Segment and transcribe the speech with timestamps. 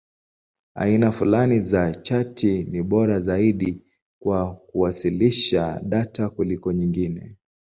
[0.75, 3.83] Aina fulani za chati ni bora zaidi
[4.19, 7.37] kwa kuwasilisha data kuliko nyingine.